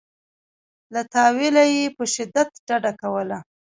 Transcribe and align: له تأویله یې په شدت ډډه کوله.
له 0.93 1.01
تأویله 1.13 1.63
یې 1.75 1.85
په 1.95 2.03
شدت 2.13 2.49
ډډه 2.67 2.91
کوله. 3.01 3.37